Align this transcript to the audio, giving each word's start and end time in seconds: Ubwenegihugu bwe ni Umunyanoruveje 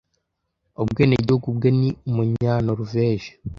Ubwenegihugu 0.81 1.47
bwe 1.57 1.69
ni 1.79 1.89
Umunyanoruveje 2.07 3.31